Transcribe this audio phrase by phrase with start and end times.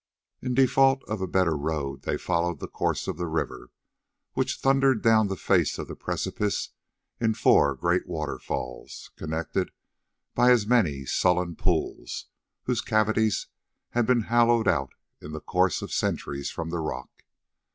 [0.41, 3.69] In default of a better road they followed the course of the river,
[4.33, 6.69] which thundered down the face of the precipice
[7.19, 9.69] in four great waterfalls, connected
[10.33, 12.25] by as many sullen pools,
[12.63, 13.45] whose cavities
[13.91, 17.23] had been hollowed out in the course of centuries from the rock.